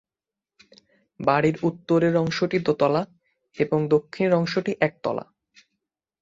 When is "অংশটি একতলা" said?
4.33-5.25